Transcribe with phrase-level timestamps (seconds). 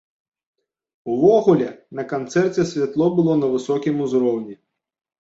[1.15, 1.69] Увогуле,
[2.01, 4.63] на канцэрце святло было на высокім ўзроўні.